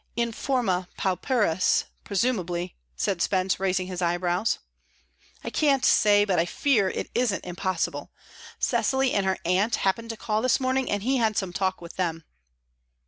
"In 0.15 0.31
forma 0.31 0.89
pauperis, 0.97 1.83
presumably," 2.03 2.75
said 2.95 3.21
Spence, 3.21 3.59
raising 3.59 3.85
his 3.85 4.01
eyebrows. 4.01 4.57
"I 5.43 5.51
can't 5.51 5.85
say, 5.85 6.25
but 6.25 6.39
I 6.39 6.45
fear 6.47 6.89
it 6.89 7.11
isn't 7.13 7.45
impossible. 7.45 8.11
Cecily 8.57 9.13
and 9.13 9.27
her 9.27 9.37
aunt 9.45 9.75
happened 9.75 10.09
to 10.09 10.17
call 10.17 10.41
this 10.41 10.59
morning, 10.59 10.89
and 10.89 11.03
he 11.03 11.17
had 11.17 11.37
some 11.37 11.53
talk 11.53 11.81
with 11.81 11.97
them." 11.97 12.23